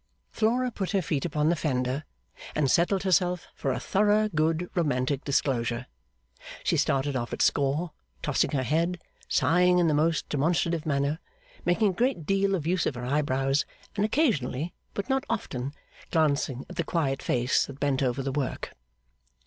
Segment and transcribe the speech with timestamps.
[0.31, 2.05] Flora put her feet upon the fender,
[2.55, 5.85] and settled herself for a thorough good romantic disclosure.
[6.63, 7.91] She started off at score,
[8.23, 11.19] tossing her head, sighing in the most demonstrative manner,
[11.65, 13.63] making a great deal of use of her eyebrows,
[13.95, 15.71] and occasionally, but not often,
[16.09, 18.73] glancing at the quiet face that bent over the work.